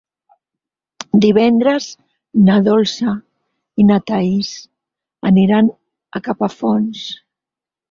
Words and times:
Divendres 1.25 1.89
na 2.47 2.55
Dolça 2.69 3.13
i 3.83 3.87
na 3.91 3.99
Thaís 4.13 4.51
aniran 5.33 5.73
a 6.21 6.25
Capafonts. 6.31 7.07